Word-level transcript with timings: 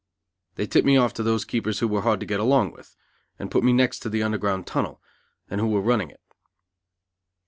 They 0.55 0.65
tipped 0.65 0.87
me 0.87 0.97
off 0.97 1.13
to 1.13 1.21
those 1.21 1.45
keepers 1.45 1.77
who 1.77 1.87
were 1.87 2.01
hard 2.01 2.19
to 2.21 2.25
get 2.25 2.39
along 2.39 2.71
with, 2.71 2.95
and 3.37 3.51
put 3.51 3.63
me 3.63 3.71
next 3.71 3.99
to 3.99 4.09
the 4.09 4.23
Underground 4.23 4.65
Tunnel, 4.65 4.99
and 5.47 5.61
who 5.61 5.67
were 5.67 5.79
running 5.79 6.09
it. 6.09 6.21